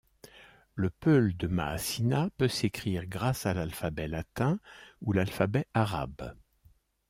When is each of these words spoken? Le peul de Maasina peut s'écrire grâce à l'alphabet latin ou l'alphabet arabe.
Le 0.73 0.89
peul 0.89 1.37
de 1.37 1.45
Maasina 1.45 2.31
peut 2.35 2.47
s'écrire 2.47 3.05
grâce 3.05 3.45
à 3.45 3.53
l'alphabet 3.53 4.07
latin 4.07 4.59
ou 5.01 5.13
l'alphabet 5.13 5.67
arabe. 5.75 6.33